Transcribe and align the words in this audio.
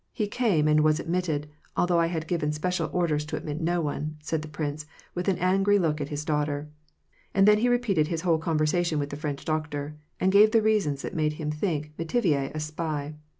He 0.11 0.25
came, 0.27 0.67
and 0.67 0.79
was 0.79 0.99
admitted, 0.99 1.45
although 1.77 1.99
I 1.99 2.07
had 2.07 2.27
given 2.27 2.51
special 2.51 2.89
orders 2.91 3.23
to 3.25 3.35
admit 3.37 3.61
no 3.61 3.81
one," 3.81 4.17
said 4.19 4.41
the 4.41 4.47
prince, 4.47 4.87
with 5.13 5.27
an 5.27 5.37
angry 5.37 5.77
look 5.77 6.01
at 6.01 6.09
his 6.09 6.25
daughter. 6.25 6.69
And 7.35 7.47
then 7.47 7.59
he 7.59 7.69
repeated 7.69 8.07
his 8.07 8.21
whole 8.21 8.39
conversation 8.39 8.97
with 8.97 9.11
the 9.11 9.15
French 9.15 9.45
doctor, 9.45 9.97
and 10.19 10.31
gave 10.31 10.53
the 10.53 10.61
reasons 10.63 11.03
that 11.03 11.13
made 11.13 11.33
him 11.33 11.51
think 11.51 11.93
M6tivier 11.99 12.49
a 12.51 12.59
spy. 12.59 13.13